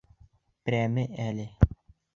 [0.69, 1.49] Прәме әле.